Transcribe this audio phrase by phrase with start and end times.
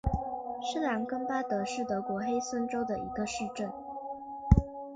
[0.63, 3.71] 施兰根巴德是德国黑森州的一个市镇。